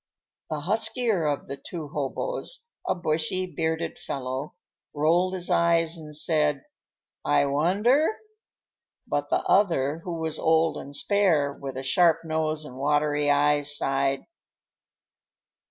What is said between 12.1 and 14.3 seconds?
nose and watery eyes, sighed.